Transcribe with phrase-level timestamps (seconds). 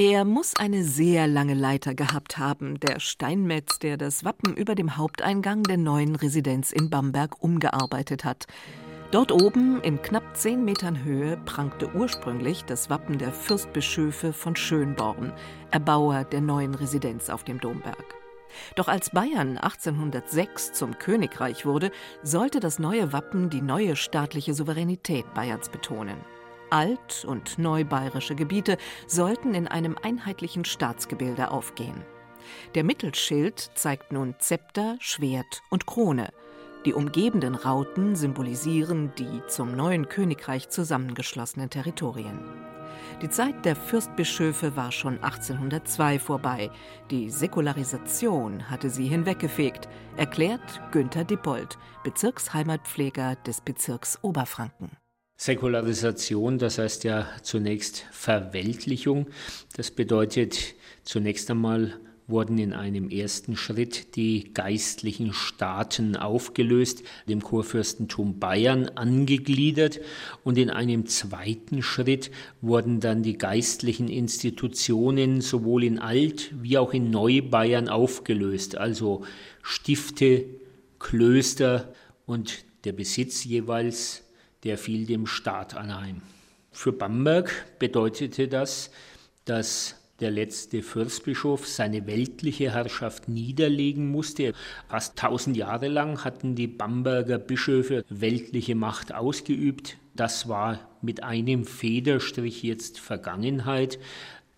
[0.00, 4.96] Er muss eine sehr lange Leiter gehabt haben, der Steinmetz, der das Wappen über dem
[4.96, 8.46] Haupteingang der neuen Residenz in Bamberg umgearbeitet hat.
[9.10, 15.32] Dort oben, in knapp zehn Metern Höhe, prangte ursprünglich das Wappen der Fürstbischöfe von Schönborn,
[15.72, 18.14] Erbauer der neuen Residenz auf dem Domberg.
[18.76, 21.90] Doch als Bayern 1806 zum Königreich wurde,
[22.22, 26.18] sollte das neue Wappen die neue staatliche Souveränität Bayerns betonen.
[26.70, 32.04] Alt- und neubayerische Gebiete sollten in einem einheitlichen Staatsgebilde aufgehen.
[32.74, 36.30] Der Mittelschild zeigt nun Zepter, Schwert und Krone.
[36.84, 42.40] Die umgebenden Rauten symbolisieren die zum neuen Königreich zusammengeschlossenen Territorien.
[43.20, 46.70] Die Zeit der Fürstbischöfe war schon 1802 vorbei.
[47.10, 54.96] Die Säkularisation hatte sie hinweggefegt, erklärt Günther Dippold, Bezirksheimatpfleger des Bezirks Oberfranken.
[55.40, 59.28] Säkularisation, das heißt ja zunächst Verweltlichung.
[59.76, 60.74] Das bedeutet
[61.04, 61.94] zunächst einmal
[62.26, 70.00] wurden in einem ersten Schritt die geistlichen Staaten aufgelöst, dem Kurfürstentum Bayern angegliedert
[70.42, 76.92] und in einem zweiten Schritt wurden dann die geistlichen Institutionen sowohl in Alt wie auch
[76.92, 79.24] in Neubayern aufgelöst, also
[79.62, 80.46] Stifte,
[80.98, 81.94] Klöster
[82.26, 84.24] und der Besitz jeweils
[84.68, 86.20] der fiel dem Staat anheim.
[86.72, 88.90] Für Bamberg bedeutete das,
[89.46, 94.52] dass der letzte Fürstbischof seine weltliche Herrschaft niederlegen musste.
[94.86, 99.96] Fast tausend Jahre lang hatten die Bamberger Bischöfe weltliche Macht ausgeübt.
[100.14, 103.98] Das war mit einem Federstrich jetzt Vergangenheit.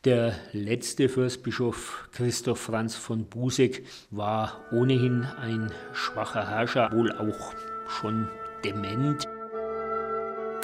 [0.05, 7.55] Der letzte Fürstbischof Christoph Franz von Buseck war ohnehin ein schwacher Herrscher, wohl auch
[7.87, 8.27] schon
[8.65, 9.29] dement.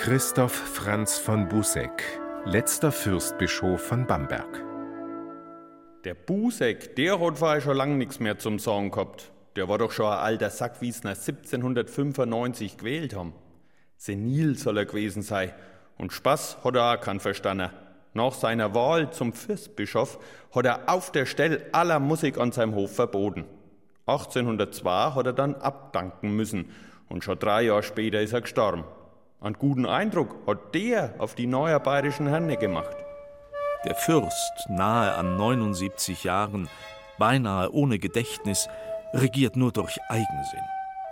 [0.06, 2.04] Christoph Franz von Busseck,
[2.44, 4.64] letzter Fürstbischof von Bamberg.
[6.04, 9.32] Der Busseck, der hat war schon lange nichts mehr zum Sagen gehabt.
[9.56, 13.32] Der war doch schon ein alter Sack, wie es nach 1795 gewählt haben.
[13.96, 15.50] Senil soll er gewesen sein.
[15.98, 17.70] Und Spaß hat er auch keinen verstanden.
[18.14, 20.20] Nach seiner Wahl zum Fürstbischof
[20.54, 23.44] hat er auf der Stelle aller Musik an seinem Hof verboten.
[24.06, 26.70] 1802 hat er dann abdanken müssen
[27.08, 28.84] und schon drei Jahre später ist er gestorben.
[29.40, 32.96] Einen guten Eindruck hat der auf die neue bayerischen Herne gemacht.
[33.84, 36.68] Der Fürst, nahe an 79 Jahren,
[37.18, 38.68] beinahe ohne Gedächtnis,
[39.12, 40.64] regiert nur durch Eigensinn.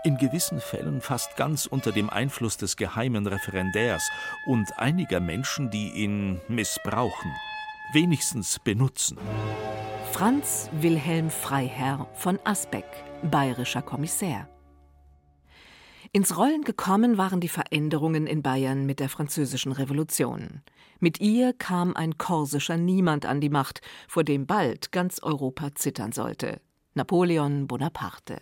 [0.05, 4.11] In gewissen Fällen fast ganz unter dem Einfluss des geheimen Referendärs
[4.47, 7.31] und einiger Menschen, die ihn missbrauchen,
[7.93, 9.19] wenigstens benutzen.
[10.13, 12.85] Franz Wilhelm Freiherr von Asbeck,
[13.23, 14.49] bayerischer Kommissär.
[16.17, 20.63] Ins Rollen gekommen waren die Veränderungen in Bayern mit der Französischen Revolution.
[21.01, 26.13] Mit ihr kam ein korsischer Niemand an die Macht, vor dem bald ganz Europa zittern
[26.13, 26.61] sollte.
[26.95, 28.39] Napoleon Bonaparte.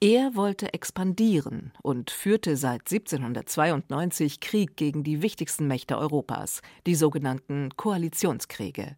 [0.00, 7.70] Er wollte expandieren und führte seit 1792 Krieg gegen die wichtigsten Mächte Europas, die sogenannten
[7.76, 8.96] Koalitionskriege.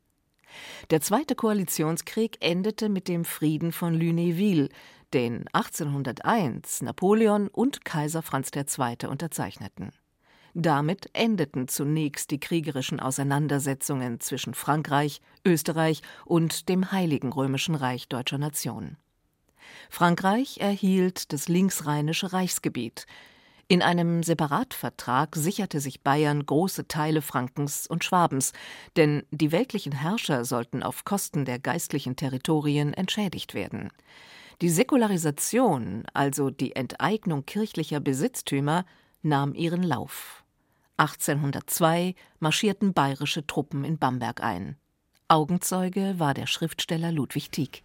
[0.90, 4.68] Der zweite Koalitionskrieg endete mit dem Frieden von Lunéville,
[5.14, 9.08] den 1801 Napoleon und Kaiser Franz II.
[9.08, 9.92] unterzeichneten.
[10.54, 18.38] Damit endeten zunächst die kriegerischen Auseinandersetzungen zwischen Frankreich, Österreich und dem Heiligen Römischen Reich Deutscher
[18.38, 18.96] Nation.
[19.88, 23.06] Frankreich erhielt das linksrheinische Reichsgebiet.
[23.68, 28.52] In einem Separatvertrag sicherte sich Bayern große Teile Frankens und Schwabens,
[28.96, 33.90] denn die weltlichen Herrscher sollten auf Kosten der geistlichen Territorien entschädigt werden.
[34.60, 38.84] Die Säkularisation, also die Enteignung kirchlicher Besitztümer,
[39.22, 40.44] nahm ihren Lauf.
[40.98, 44.76] 1802 marschierten bayerische Truppen in Bamberg ein.
[45.28, 47.82] Augenzeuge war der Schriftsteller Ludwig Tieck.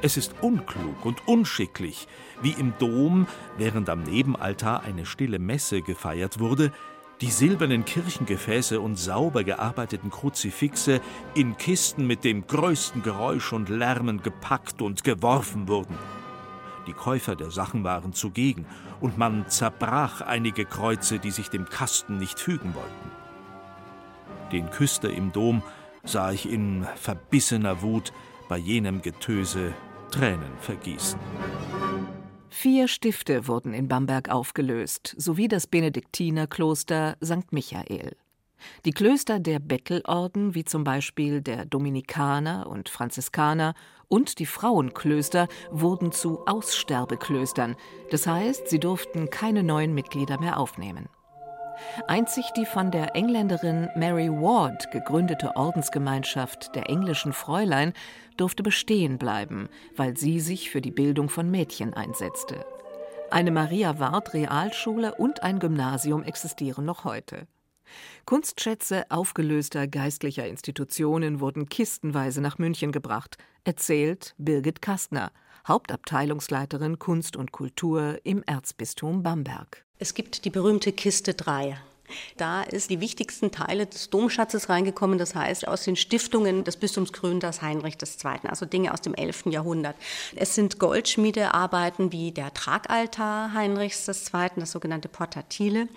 [0.00, 2.06] Es ist unklug und unschicklich,
[2.40, 6.72] wie im Dom, während am Nebenaltar eine stille Messe gefeiert wurde,
[7.20, 11.00] die silbernen Kirchengefäße und sauber gearbeiteten Kruzifixe
[11.34, 15.96] in Kisten mit dem größten Geräusch und Lärmen gepackt und geworfen wurden.
[16.86, 18.66] Die Käufer der Sachen waren zugegen,
[19.00, 23.10] und man zerbrach einige Kreuze, die sich dem Kasten nicht fügen wollten.
[24.50, 25.62] Den Küster im Dom
[26.04, 28.12] sah ich in verbissener Wut
[28.48, 29.74] bei jenem Getöse
[30.10, 31.18] Tränen vergießen.
[32.50, 37.52] Vier Stifte wurden in Bamberg aufgelöst, sowie das Benediktinerkloster St.
[37.52, 38.16] Michael.
[38.84, 43.74] Die Klöster der Bettelorden, wie zum Beispiel der Dominikaner und Franziskaner,
[44.08, 47.76] und die Frauenklöster wurden zu Aussterbeklöstern,
[48.10, 51.08] das heißt, sie durften keine neuen Mitglieder mehr aufnehmen.
[52.06, 57.92] Einzig die von der Engländerin Mary Ward gegründete Ordensgemeinschaft der englischen Fräulein
[58.40, 62.64] durfte bestehen bleiben, weil sie sich für die Bildung von Mädchen einsetzte.
[63.30, 67.46] Eine Maria Ward Realschule und ein Gymnasium existieren noch heute.
[68.24, 75.30] Kunstschätze aufgelöster geistlicher Institutionen wurden kistenweise nach München gebracht, erzählt Birgit Kastner,
[75.66, 79.84] Hauptabteilungsleiterin Kunst und Kultur im Erzbistum Bamberg.
[79.98, 81.78] Es gibt die berühmte Kiste 3.
[82.36, 87.12] Da ist die wichtigsten Teile des Domschatzes reingekommen, das heißt aus den Stiftungen des Bistums
[87.12, 89.46] Gründers Heinrich II., also Dinge aus dem 11.
[89.46, 89.96] Jahrhundert.
[90.36, 95.88] Es sind Goldschmiedearbeiten wie der Tragaltar Heinrichs II., das sogenannte Portatile.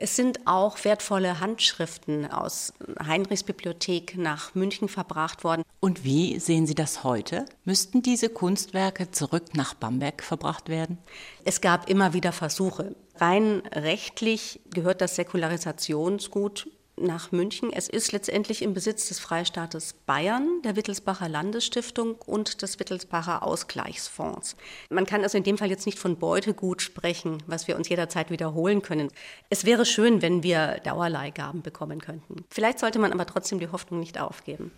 [0.00, 2.72] Es sind auch wertvolle Handschriften aus
[3.04, 5.64] Heinrichs Bibliothek nach München verbracht worden.
[5.80, 7.46] Und wie sehen Sie das heute?
[7.64, 10.98] Müssten diese Kunstwerke zurück nach Bamberg verbracht werden?
[11.44, 12.94] Es gab immer wieder Versuche.
[13.16, 16.68] Rein rechtlich gehört das Säkularisationsgut
[17.02, 17.72] nach München.
[17.72, 24.56] Es ist letztendlich im Besitz des Freistaates Bayern, der Wittelsbacher Landesstiftung und des Wittelsbacher Ausgleichsfonds.
[24.90, 28.30] Man kann also in dem Fall jetzt nicht von Beutegut sprechen, was wir uns jederzeit
[28.30, 29.10] wiederholen können.
[29.50, 32.44] Es wäre schön, wenn wir Dauerleihgaben bekommen könnten.
[32.50, 34.72] Vielleicht sollte man aber trotzdem die Hoffnung nicht aufgeben.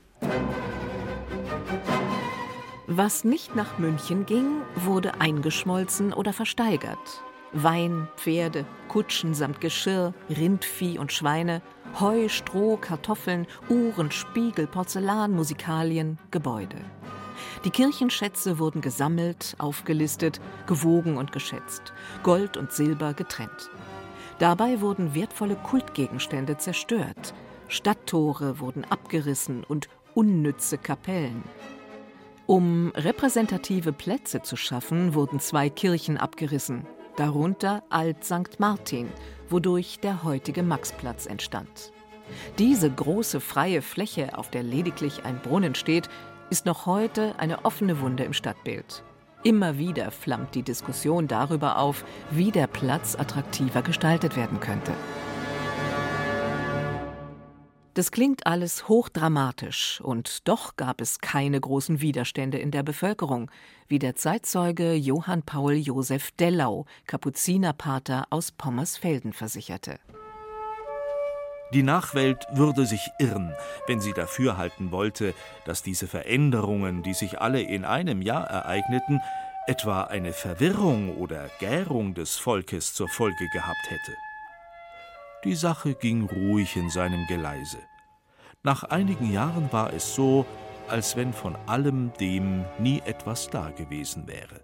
[2.86, 7.22] Was nicht nach München ging, wurde eingeschmolzen oder versteigert.
[7.52, 11.62] Wein, Pferde, Kutschen samt Geschirr, Rindvieh und Schweine,
[11.98, 16.76] Heu, Stroh, Kartoffeln, Uhren, Spiegel, Porzellan, Musikalien, Gebäude.
[17.64, 21.92] Die Kirchenschätze wurden gesammelt, aufgelistet, gewogen und geschätzt,
[22.22, 23.70] Gold und Silber getrennt.
[24.38, 27.34] Dabei wurden wertvolle Kultgegenstände zerstört,
[27.68, 31.42] Stadttore wurden abgerissen und unnütze Kapellen.
[32.46, 36.86] Um repräsentative Plätze zu schaffen, wurden zwei Kirchen abgerissen,
[37.16, 38.58] darunter Alt St.
[38.58, 39.08] Martin,
[39.50, 41.92] wodurch der heutige Maxplatz entstand.
[42.58, 46.08] Diese große freie Fläche, auf der lediglich ein Brunnen steht,
[46.48, 49.02] ist noch heute eine offene Wunde im Stadtbild.
[49.42, 54.92] Immer wieder flammt die Diskussion darüber auf, wie der Platz attraktiver gestaltet werden könnte.
[57.94, 63.50] Das klingt alles hochdramatisch, und doch gab es keine großen Widerstände in der Bevölkerung,
[63.88, 69.98] wie der Zeitzeuge Johann Paul Josef Dellau, Kapuzinerpater aus Pommersfelden, versicherte.
[71.72, 73.54] Die Nachwelt würde sich irren,
[73.88, 75.34] wenn sie dafür halten wollte,
[75.64, 79.20] dass diese Veränderungen, die sich alle in einem Jahr ereigneten,
[79.66, 84.16] etwa eine Verwirrung oder Gärung des Volkes zur Folge gehabt hätte.
[85.44, 87.78] Die Sache ging ruhig in seinem Geleise.
[88.62, 90.44] Nach einigen Jahren war es so,
[90.86, 94.60] als wenn von allem dem nie etwas da gewesen wäre.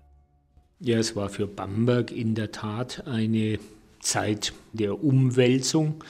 [0.79, 3.59] Ja, es war für Bamberg in der Tat eine
[4.01, 6.05] Zeit der Umwälzung,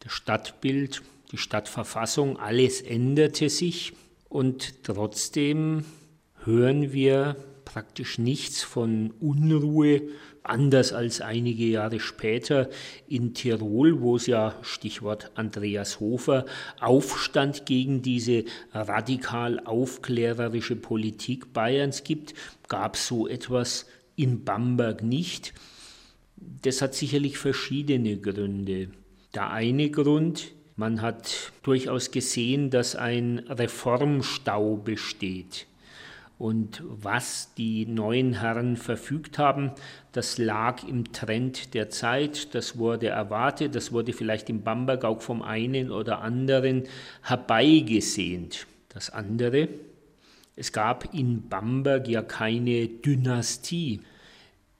[0.00, 1.00] das Stadtbild,
[1.32, 3.94] die Stadtverfassung, alles änderte sich
[4.28, 5.86] und trotzdem
[6.44, 10.02] hören wir praktisch nichts von Unruhe,
[10.42, 12.68] anders als einige Jahre später
[13.08, 16.46] in Tirol, wo es ja, Stichwort Andreas Hofer,
[16.80, 22.34] Aufstand gegen diese radikal aufklärerische Politik Bayerns gibt,
[22.68, 25.54] gab es so etwas in Bamberg nicht.
[26.36, 28.90] Das hat sicherlich verschiedene Gründe.
[29.34, 35.66] Der eine Grund, man hat durchaus gesehen, dass ein Reformstau besteht.
[36.40, 39.72] Und was die neuen Herren verfügt haben,
[40.12, 45.20] das lag im Trend der Zeit, das wurde erwartet, das wurde vielleicht im Bamberg auch
[45.20, 46.84] vom einen oder anderen
[47.20, 48.66] herbeigesehnt.
[48.88, 49.68] Das andere,
[50.56, 54.00] es gab in Bamberg ja keine Dynastie.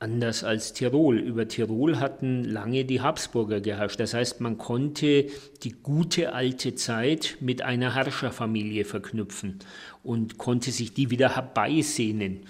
[0.03, 1.19] Anders als Tirol.
[1.19, 4.01] Über Tirol hatten lange die Habsburger geherrscht.
[4.01, 5.27] Das heißt, man konnte
[5.63, 9.59] die gute alte Zeit mit einer Herrscherfamilie verknüpfen
[10.03, 12.47] und konnte sich die wieder herbeisehnen.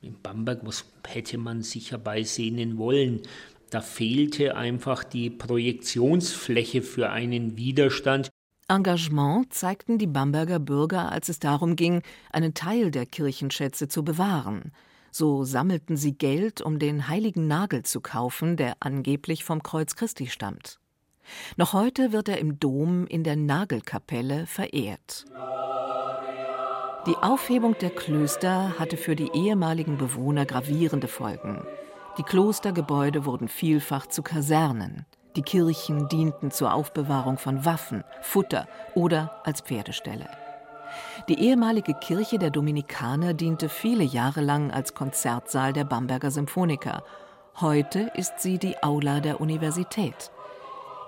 [0.00, 3.20] In Bamberg was hätte man sich herbeisehnen wollen.
[3.68, 8.30] Da fehlte einfach die Projektionsfläche für einen Widerstand.
[8.66, 12.00] Engagement zeigten die Bamberger Bürger, als es darum ging,
[12.32, 14.72] einen Teil der Kirchenschätze zu bewahren.
[15.16, 20.26] So sammelten sie Geld, um den heiligen Nagel zu kaufen, der angeblich vom Kreuz Christi
[20.26, 20.80] stammt.
[21.56, 25.24] Noch heute wird er im Dom in der Nagelkapelle verehrt.
[27.06, 31.64] Die Aufhebung der Klöster hatte für die ehemaligen Bewohner gravierende Folgen.
[32.18, 35.06] Die Klostergebäude wurden vielfach zu Kasernen.
[35.36, 38.66] Die Kirchen dienten zur Aufbewahrung von Waffen, Futter
[38.96, 40.28] oder als Pferdeställe.
[41.28, 47.04] Die ehemalige Kirche der Dominikaner diente viele Jahre lang als Konzertsaal der Bamberger Symphoniker.
[47.60, 50.30] Heute ist sie die Aula der Universität.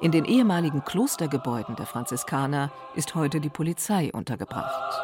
[0.01, 5.03] In den ehemaligen Klostergebäuden der Franziskaner ist heute die Polizei untergebracht.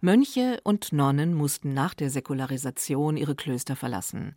[0.00, 4.34] Mönche und Nonnen mussten nach der Säkularisation ihre Klöster verlassen.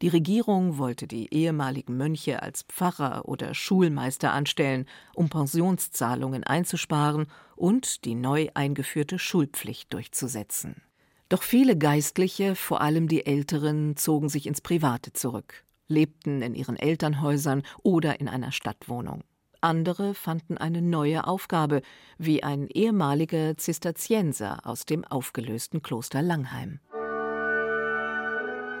[0.00, 7.26] Die Regierung wollte die ehemaligen Mönche als Pfarrer oder Schulmeister anstellen, um Pensionszahlungen einzusparen
[7.56, 10.82] und die neu eingeführte Schulpflicht durchzusetzen.
[11.28, 16.76] Doch viele Geistliche, vor allem die Älteren, zogen sich ins Private zurück, lebten in ihren
[16.76, 19.24] Elternhäusern oder in einer Stadtwohnung.
[19.60, 21.82] Andere fanden eine neue Aufgabe,
[22.16, 26.78] wie ein ehemaliger Zisterzienser aus dem aufgelösten Kloster Langheim.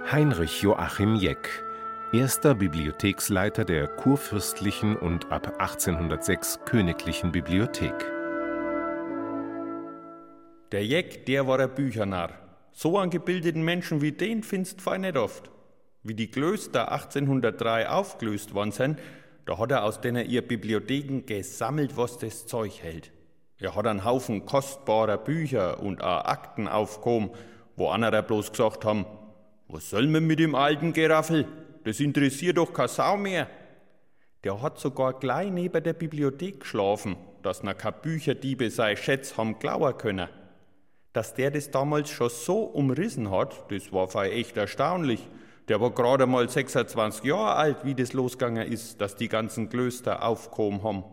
[0.06, 1.62] Heinrich Joachim Jeck,
[2.12, 7.92] erster Bibliotheksleiter der kurfürstlichen und ab 1806 königlichen Bibliothek.
[10.72, 12.30] Der Jeck, der war ein Büchernarr.
[12.72, 15.50] So einen gebildeten Menschen wie den findest du nicht oft.
[16.02, 18.98] Wie die Klöster 1803 aufgelöst worden sind,
[19.44, 23.12] da hat er aus denen ihr Bibliotheken gesammelt, was das Zeug hält.
[23.58, 27.30] Er hat einen Haufen kostbarer Bücher und auch Akten aufgehoben,
[27.76, 29.04] wo andere bloß gesagt haben,
[29.68, 31.46] was soll man mit dem alten Geraffel?
[31.84, 33.48] Das interessiert doch keine Sau mehr.
[34.44, 39.58] Der hat sogar gleich neben der Bibliothek geschlafen, dass na keine Bücherdiebe sei Schätz haben
[39.58, 40.28] glauben können.
[41.12, 45.28] Dass der das damals schon so umrissen hat, das war für echt erstaunlich.
[45.68, 50.22] Der war gerade mal 26 Jahre alt, wie das losgegangen ist, dass die ganzen Klöster
[50.22, 51.04] aufgekommen haben.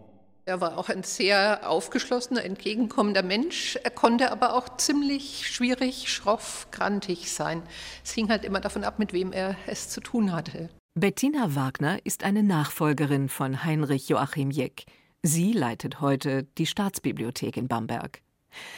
[0.48, 3.80] Er war auch ein sehr aufgeschlossener, entgegenkommender Mensch.
[3.84, 7.64] Er konnte aber auch ziemlich schwierig, schroff, grantig sein.
[8.04, 10.70] Es hing halt immer davon ab, mit wem er es zu tun hatte.
[10.94, 14.86] Bettina Wagner ist eine Nachfolgerin von Heinrich Joachim Jeck.
[15.24, 18.22] Sie leitet heute die Staatsbibliothek in Bamberg.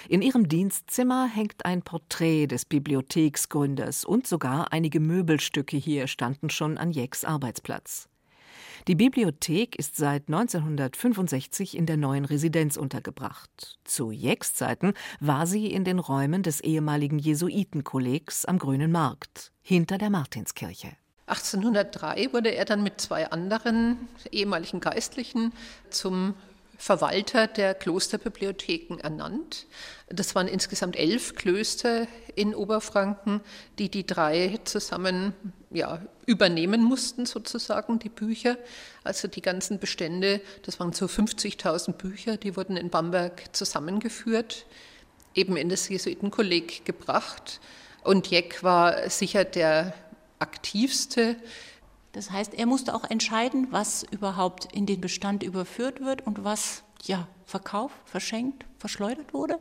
[0.07, 6.77] In ihrem Dienstzimmer hängt ein Porträt des Bibliotheksgründers und sogar einige Möbelstücke hier standen schon
[6.77, 8.07] an Jecks Arbeitsplatz.
[8.88, 13.79] Die Bibliothek ist seit 1965 in der neuen Residenz untergebracht.
[13.84, 19.98] Zu Jecks Zeiten war sie in den Räumen des ehemaligen Jesuitenkollegs am Grünen Markt, hinter
[19.98, 20.94] der Martinskirche.
[21.25, 25.51] 1803 wurde er dann mit zwei anderen ehemaligen Geistlichen
[25.89, 26.36] zum
[26.77, 29.65] Verwalter der Klosterbibliotheken ernannt.
[30.08, 33.41] Das waren insgesamt elf Klöster in Oberfranken,
[33.79, 35.34] die die drei zusammen
[35.69, 38.57] ja, übernehmen mussten, sozusagen, die Bücher.
[39.03, 44.65] Also die ganzen Bestände, das waren so 50.000 Bücher, die wurden in Bamberg zusammengeführt,
[45.33, 47.59] eben in das Jesuitenkolleg gebracht.
[48.03, 49.93] Und Jeck war sicher der
[50.39, 51.36] aktivste
[52.17, 56.83] das heißt, er musste auch entscheiden, was überhaupt in den Bestand überführt wird und was
[57.03, 59.59] ja verkauft, verschenkt, verschleudert wurde.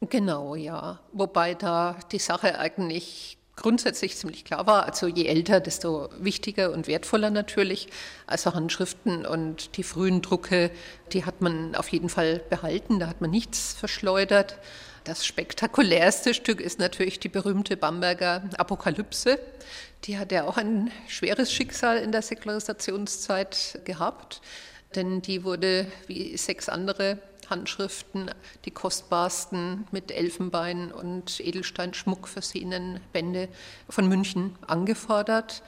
[0.00, 1.00] Genau, ja.
[1.12, 4.86] Wobei da die Sache eigentlich grundsätzlich ziemlich klar war.
[4.86, 7.88] Also je älter, desto wichtiger und wertvoller natürlich.
[8.26, 10.70] Also Handschriften und die frühen Drucke,
[11.12, 14.58] die hat man auf jeden Fall behalten, da hat man nichts verschleudert.
[15.04, 19.38] Das spektakulärste Stück ist natürlich die berühmte Bamberger Apokalypse.
[20.04, 24.40] Die hat ja auch ein schweres Schicksal in der Säkularisationszeit gehabt,
[24.94, 27.18] denn die wurde wie sechs andere
[27.50, 28.30] Handschriften,
[28.64, 33.48] die kostbarsten mit Elfenbein und Edelsteinschmuck versehenen Bände
[33.88, 35.62] von München angefordert.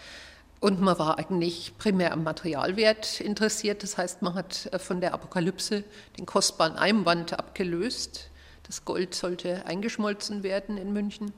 [0.60, 3.82] Und man war eigentlich primär am Materialwert interessiert.
[3.82, 5.84] Das heißt, man hat von der Apokalypse
[6.18, 8.30] den kostbaren Einband abgelöst.
[8.66, 11.32] Das Gold sollte eingeschmolzen werden in München.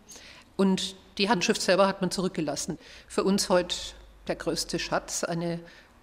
[0.56, 2.78] Und die Handschrift selber hat man zurückgelassen.
[3.06, 3.76] Für uns heute
[4.26, 5.60] der größte Schatz, eine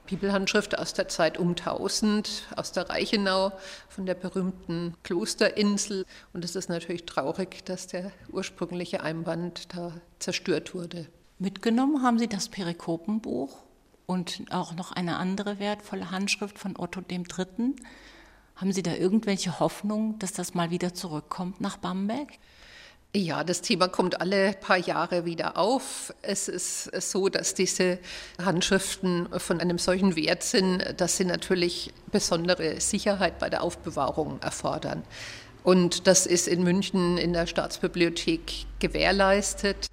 [0.09, 3.51] Bibelhandschrift aus der Zeit um 1000, aus der Reichenau,
[3.87, 6.05] von der berühmten Klosterinsel.
[6.33, 11.07] Und es ist natürlich traurig, dass der ursprüngliche Einband da zerstört wurde.
[11.37, 13.55] Mitgenommen haben Sie das Perikopenbuch
[14.07, 17.75] und auch noch eine andere wertvolle Handschrift von Otto III.
[18.55, 22.29] Haben Sie da irgendwelche Hoffnung, dass das mal wieder zurückkommt nach Bamberg?
[23.15, 26.13] Ja, das Thema kommt alle paar Jahre wieder auf.
[26.21, 27.97] Es ist so, dass diese
[28.39, 35.01] Handschriften von einem solchen Wert sind, dass sie natürlich besondere Sicherheit bei der Aufbewahrung erfordern.
[35.63, 39.87] Und das ist in München in der Staatsbibliothek gewährleistet.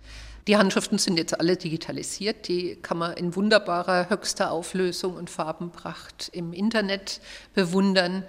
[0.46, 2.46] Die Handschriften sind jetzt alle digitalisiert.
[2.48, 7.22] Die kann man in wunderbarer höchster Auflösung und Farbenpracht im Internet
[7.54, 8.24] bewundern.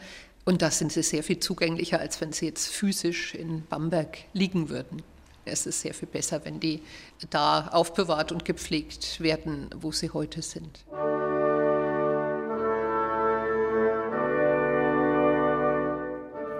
[0.47, 4.69] Und da sind sie sehr viel zugänglicher, als wenn sie jetzt physisch in Bamberg liegen
[4.69, 5.01] würden.
[5.43, 6.81] Es ist sehr viel besser, wenn die
[7.29, 10.85] da aufbewahrt und gepflegt werden, wo sie heute sind.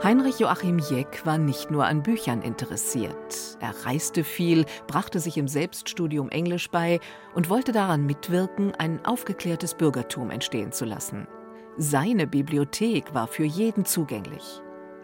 [0.04, 3.58] Heinrich Joachim Jeck war nicht nur an Büchern interessiert.
[3.62, 7.00] Er reiste viel, brachte sich im Selbststudium Englisch bei
[7.36, 11.26] und wollte daran mitwirken, ein aufgeklärtes Bürgertum entstehen zu lassen.
[11.80, 14.62] Seine Bibliothek war für jeden zugänglich.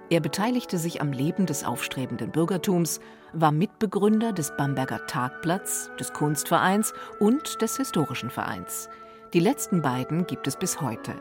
[0.09, 2.99] Er beteiligte sich am Leben des aufstrebenden Bürgertums,
[3.31, 8.89] war Mitbegründer des Bamberger Tagblatts, des Kunstvereins und des Historischen Vereins.
[9.33, 11.13] Die letzten beiden gibt es bis heute.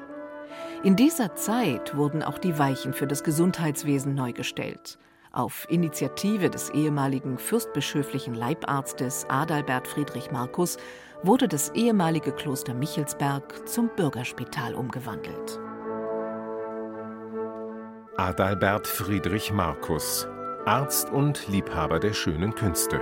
[0.85, 4.99] In dieser Zeit wurden auch die Weichen für das Gesundheitswesen neu gestellt.
[5.33, 10.79] Auf Initiative des ehemaligen fürstbischöflichen Leibarztes Adalbert Friedrich Markus
[11.23, 15.61] wurde das ehemalige Kloster Michelsberg zum Bürgerspital umgewandelt.
[18.17, 20.29] Adalbert Friedrich Markus,
[20.65, 23.01] Arzt und Liebhaber der schönen Künste.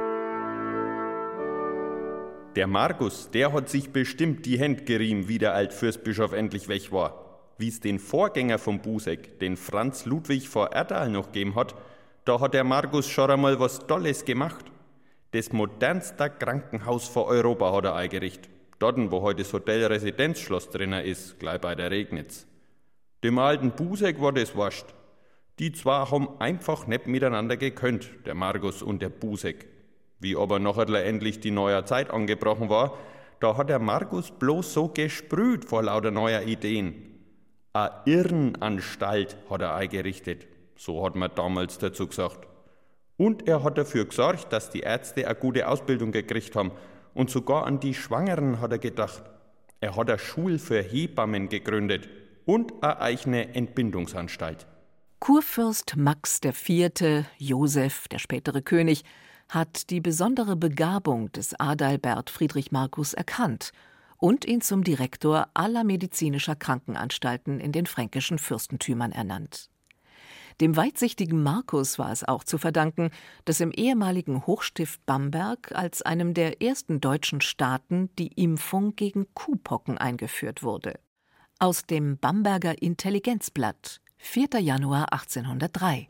[2.56, 7.30] Der Markus, der hat sich bestimmt die Hände gerieben, wie der Altfürstbischof endlich weg war
[7.60, 11.74] wie es den Vorgänger vom Busek, den Franz Ludwig vor Erdal noch gegeben hat,
[12.24, 14.64] da hat der Markus schon einmal was Tolles gemacht.
[15.32, 18.50] Das modernste Krankenhaus vor Europa hat er eingerichtet.
[18.80, 22.46] Dort, wo heute das Hotel Residenzschloss drinnen ist, gleich bei der Regnitz.
[23.22, 24.87] Dem alten Busek war das wurscht.
[25.60, 29.68] Die zwei haben einfach nicht miteinander gekönnt, der Markus und der Busek.
[30.18, 32.99] Wie aber nachher endlich die neue Zeit angebrochen war,
[33.38, 37.20] da hat der Markus bloß so gesprüht vor lauter neuer Ideen.
[37.72, 42.50] A Irrenanstalt hat er eingerichtet, so hat man damals dazu gesagt.
[43.20, 46.72] Und er hat dafür gesorgt, dass die Ärzte eine gute Ausbildung gekriegt haben.
[47.12, 49.22] Und sogar an die Schwangeren hat er gedacht.
[49.78, 52.08] Er hat eine Schule für Hebammen gegründet
[52.46, 54.66] und eine eigene Entbindungsanstalt.
[55.18, 59.04] Kurfürst Max IV., Josef, der spätere König,
[59.50, 63.72] hat die besondere Begabung des Adalbert Friedrich Markus erkannt
[64.16, 69.68] und ihn zum Direktor aller medizinischer Krankenanstalten in den fränkischen Fürstentümern ernannt.
[70.60, 73.10] Dem weitsichtigen Markus war es auch zu verdanken,
[73.46, 79.96] dass im ehemaligen Hochstift Bamberg als einem der ersten deutschen Staaten die Impfung gegen Kuhpocken
[79.96, 81.00] eingeführt wurde.
[81.58, 84.60] Aus dem Bamberger Intelligenzblatt, 4.
[84.60, 86.08] Januar 1803.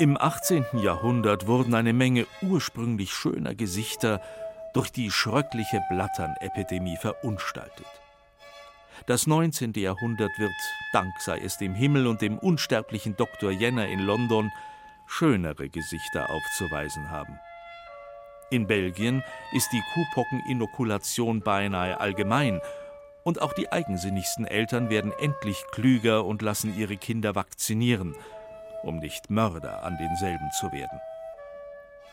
[0.00, 0.64] Im 18.
[0.82, 4.20] Jahrhundert wurden eine Menge ursprünglich schöner Gesichter
[4.72, 7.86] durch die schröckliche Blatternepidemie verunstaltet.
[9.06, 9.72] Das 19.
[9.74, 10.52] Jahrhundert wird,
[10.92, 13.50] Dank sei es dem Himmel und dem unsterblichen Dr.
[13.50, 14.50] Jenner in London,
[15.06, 17.38] schönere Gesichter aufzuweisen haben.
[18.50, 22.60] In Belgien ist die Kuhpockeninokulation beinahe allgemein
[23.24, 28.14] und auch die eigensinnigsten Eltern werden endlich klüger und lassen ihre Kinder vakzinieren,
[28.82, 31.00] um nicht Mörder an denselben zu werden.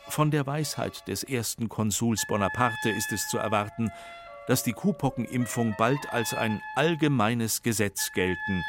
[0.07, 3.91] Von der Weisheit des ersten Konsuls Bonaparte ist es zu erwarten,
[4.51, 8.65] dass die Kuhpockenimpfung bald als ein allgemeines Gesetz gelten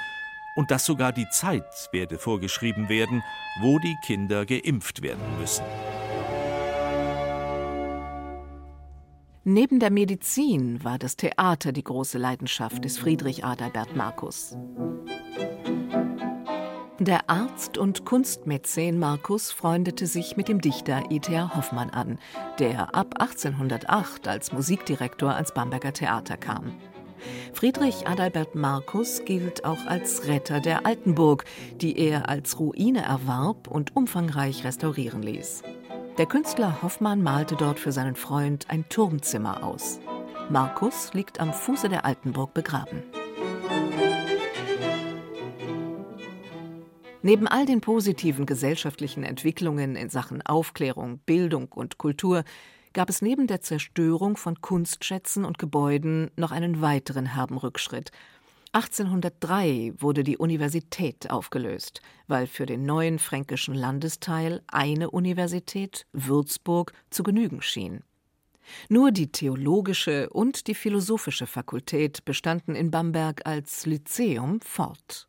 [0.54, 3.24] und dass sogar die Zeit werde vorgeschrieben werden,
[3.60, 5.64] wo die Kinder geimpft werden müssen.
[9.42, 14.56] Neben der Medizin war das Theater die große Leidenschaft des Friedrich Adalbert Markus.
[17.02, 21.52] Der Arzt und Kunstmäzen Markus freundete sich mit dem Dichter E.T.A.
[21.56, 22.16] Hoffmann an,
[22.60, 26.76] der ab 1808 als Musikdirektor ans Bamberger Theater kam.
[27.54, 31.44] Friedrich Adalbert Markus gilt auch als Retter der Altenburg,
[31.80, 35.64] die er als Ruine erwarb und umfangreich restaurieren ließ.
[36.18, 39.98] Der Künstler Hoffmann malte dort für seinen Freund ein Turmzimmer aus.
[40.50, 43.02] Markus liegt am Fuße der Altenburg begraben.
[47.24, 52.42] Neben all den positiven gesellschaftlichen Entwicklungen in Sachen Aufklärung, Bildung und Kultur
[52.92, 58.10] gab es neben der Zerstörung von Kunstschätzen und Gebäuden noch einen weiteren herben Rückschritt.
[58.72, 67.22] 1803 wurde die Universität aufgelöst, weil für den neuen fränkischen Landesteil eine Universität, Würzburg, zu
[67.22, 68.02] genügen schien.
[68.88, 75.28] Nur die theologische und die philosophische Fakultät bestanden in Bamberg als Lyzeum fort.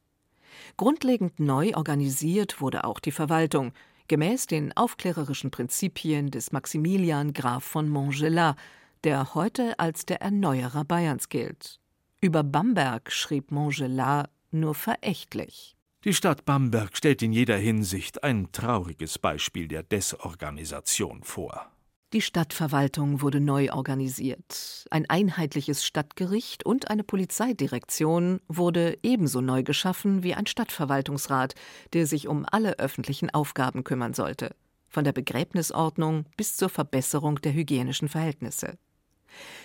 [0.78, 3.74] Grundlegend neu organisiert wurde auch die Verwaltung,
[4.08, 8.58] gemäß den aufklärerischen Prinzipien des Maximilian Graf von Montgelat,
[9.04, 11.80] der heute als der Erneuerer Bayerns gilt.
[12.22, 15.76] Über Bamberg schrieb Montgelat nur verächtlich.
[16.06, 21.73] Die Stadt Bamberg stellt in jeder Hinsicht ein trauriges Beispiel der Desorganisation vor.
[22.14, 24.86] Die Stadtverwaltung wurde neu organisiert.
[24.92, 31.56] Ein einheitliches Stadtgericht und eine Polizeidirektion wurde ebenso neu geschaffen wie ein Stadtverwaltungsrat,
[31.94, 34.56] der sich um alle öffentlichen Aufgaben kümmern sollte,
[34.90, 38.78] von der Begräbnisordnung bis zur Verbesserung der hygienischen Verhältnisse.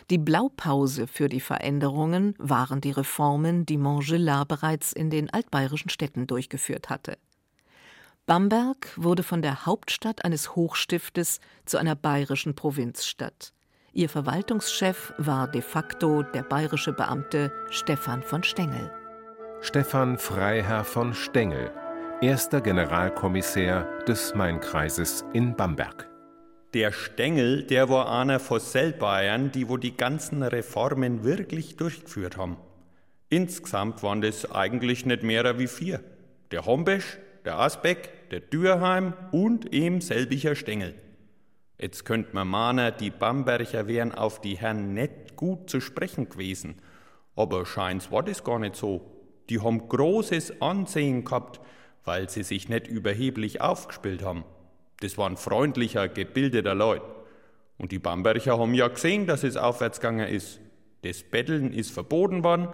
[0.09, 6.27] Die Blaupause für die Veränderungen waren die Reformen, die Montgelas bereits in den altbayerischen Städten
[6.27, 7.19] durchgeführt hatte.
[8.29, 13.55] Bamberg wurde von der Hauptstadt eines Hochstiftes zu einer bayerischen Provinzstadt.
[13.95, 18.93] Ihr Verwaltungschef war de facto der bayerische Beamte Stefan von Stengel.
[19.63, 21.71] Stefan Freiherr von Stengel,
[22.21, 26.07] erster Generalkommissär des Mainkreises in Bamberg.
[26.75, 32.59] Der Stengel, der war einer von Sellbayern, die wo die ganzen Reformen wirklich durchgeführt haben.
[33.31, 36.05] Insgesamt waren das eigentlich nicht mehr wie vier.
[36.51, 40.95] Der Hombesch, der Asbeck, der Dürheim und eben selbiger Stengel.
[41.79, 46.75] Jetzt könnte man mahnen, die Bamberger wären auf die Herren nicht gut zu sprechen gewesen.
[47.37, 49.01] Aber scheint's war das gar nicht so.
[49.49, 51.59] Die haben großes Ansehen gehabt,
[52.05, 54.45] weil sie sich nicht überheblich aufgespielt haben.
[55.01, 57.07] Das waren freundlicher, gebildeter Leute.
[57.79, 60.61] Und die Bamberger haben ja gesehen, dass es aufwärts gegangen ist.
[61.01, 62.69] Das Betteln ist verboten worden,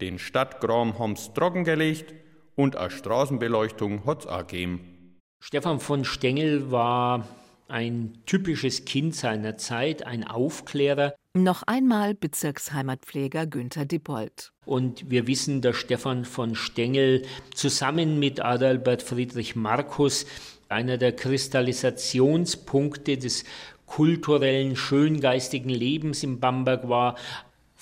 [0.00, 2.14] den Stadtkram haben's trockengelegt
[2.60, 5.16] und eine Straßenbeleuchtung hat's auch gegeben.
[5.42, 7.26] Stefan von Stengel war
[7.68, 11.14] ein typisches Kind seiner Zeit, ein Aufklärer.
[11.34, 14.50] Noch einmal Bezirksheimatpfleger Günther Dippold.
[14.66, 17.22] Und wir wissen, dass Stefan von Stengel
[17.54, 20.26] zusammen mit Adalbert Friedrich Markus
[20.68, 23.44] einer der Kristallisationspunkte des
[23.86, 27.16] kulturellen, schöngeistigen Lebens in Bamberg war.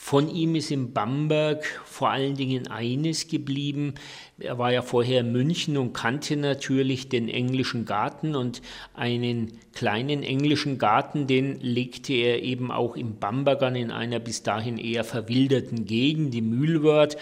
[0.00, 3.94] Von ihm ist in Bamberg vor allen Dingen eines geblieben.
[4.38, 8.62] Er war ja vorher in München und kannte natürlich den englischen Garten und
[8.94, 14.42] einen kleinen englischen Garten, den legte er eben auch in Bamberg an, in einer bis
[14.42, 17.18] dahin eher verwilderten Gegend, die Mühlwörth.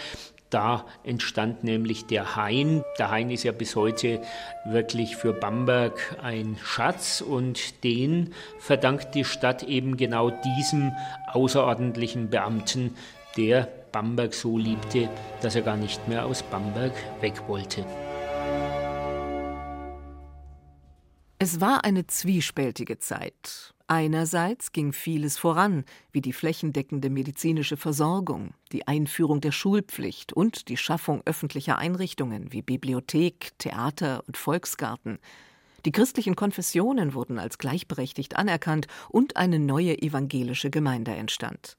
[0.49, 2.83] Da entstand nämlich der Hain.
[2.97, 4.21] Der Hain ist ja bis heute
[4.65, 10.93] wirklich für Bamberg ein Schatz und den verdankt die Stadt eben genau diesem
[11.33, 12.95] außerordentlichen Beamten,
[13.35, 15.09] der Bamberg so liebte,
[15.41, 17.85] dass er gar nicht mehr aus Bamberg weg wollte.
[21.39, 23.73] Es war eine zwiespältige Zeit.
[23.89, 30.75] Einerseits ging vieles voran, wie die flächendeckende medizinische Versorgung, die Einführung der Schulpflicht und die
[30.75, 35.19] Schaffung öffentlicher Einrichtungen wie Bibliothek, Theater und Volksgarten.
[35.85, 41.77] Die christlichen Konfessionen wurden als gleichberechtigt anerkannt und eine neue evangelische Gemeinde entstand.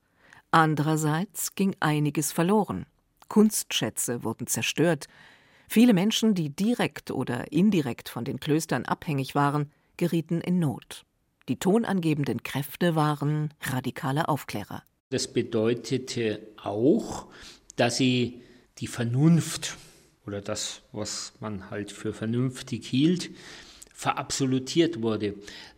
[0.50, 2.86] Andererseits ging einiges verloren.
[3.28, 5.08] Kunstschätze wurden zerstört.
[5.68, 11.04] Viele Menschen, die direkt oder indirekt von den Klöstern abhängig waren, gerieten in Not.
[11.48, 14.82] Die tonangebenden Kräfte waren radikale Aufklärer.
[15.10, 17.26] Das bedeutete auch,
[17.76, 18.42] dass sie
[18.78, 19.76] die Vernunft
[20.26, 23.30] oder das, was man halt für vernünftig hielt,
[23.94, 25.34] verabsolutiert wurde,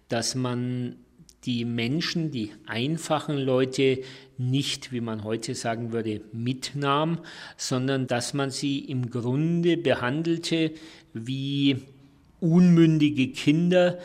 [0.08, 0.96] dass man
[1.44, 4.02] die Menschen, die einfachen Leute
[4.36, 7.20] nicht, wie man heute sagen würde, mitnahm,
[7.56, 10.72] sondern dass man sie im Grunde behandelte
[11.14, 11.82] wie
[12.40, 13.98] unmündige Kinder,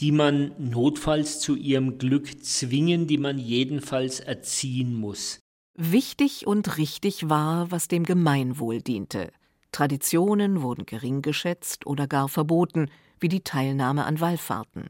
[0.00, 5.40] die man notfalls zu ihrem Glück zwingen, die man jedenfalls erziehen muss.
[5.74, 9.30] Wichtig und richtig war, was dem Gemeinwohl diente.
[9.72, 14.88] Traditionen wurden gering geschätzt oder gar verboten, wie die Teilnahme an Wallfahrten.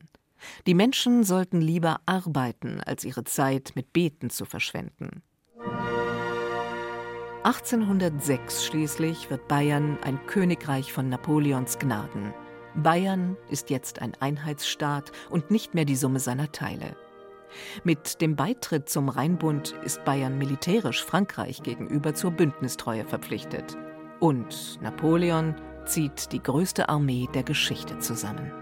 [0.66, 5.22] Die Menschen sollten lieber arbeiten, als ihre Zeit mit Beten zu verschwenden.
[7.42, 12.34] 1806 schließlich wird Bayern ein Königreich von Napoleons Gnaden.
[12.74, 16.96] Bayern ist jetzt ein Einheitsstaat und nicht mehr die Summe seiner Teile.
[17.82, 23.76] Mit dem Beitritt zum Rheinbund ist Bayern militärisch Frankreich gegenüber zur Bündnistreue verpflichtet.
[24.20, 25.54] Und Napoleon
[25.86, 28.52] zieht die größte Armee der Geschichte zusammen.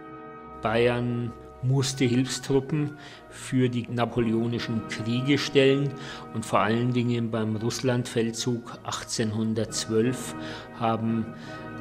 [0.63, 2.97] Bayern musste Hilfstruppen
[3.29, 5.93] für die napoleonischen Kriege stellen
[6.35, 10.35] und vor allen Dingen beim Russlandfeldzug 1812
[10.79, 11.27] haben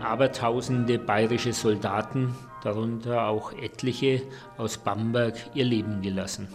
[0.05, 4.21] abertausende bayerische Soldaten, darunter auch etliche
[4.57, 6.47] aus Bamberg, ihr Leben gelassen.